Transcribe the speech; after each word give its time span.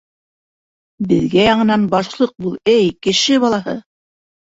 —Беҙгә 1.11 1.43
яңынан 1.47 1.83
башлыҡ 1.91 2.33
бул, 2.45 2.55
эй, 2.73 2.89
кеше 3.09 3.37
балаһы! 3.45 3.77